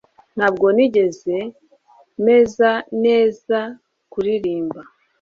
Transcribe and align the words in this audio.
Ntabwo 0.35 0.65
nigeze 0.75 1.37
meze 2.25 2.69
neza 3.05 3.57
kuririmba 4.11 4.81